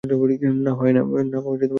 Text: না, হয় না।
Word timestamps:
না, 0.03 0.71
হয় 0.79 0.93
না। 0.93 1.01